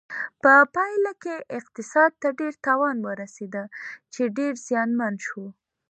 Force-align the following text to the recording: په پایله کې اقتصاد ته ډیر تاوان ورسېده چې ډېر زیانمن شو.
په 0.41 0.53
پایله 0.75 1.11
کې 1.23 1.35
اقتصاد 1.59 2.11
ته 2.21 2.27
ډیر 2.39 2.53
تاوان 2.65 2.97
ورسېده 3.07 3.63
چې 4.13 4.21
ډېر 4.37 4.53
زیانمن 4.67 5.13
شو. 5.25 5.45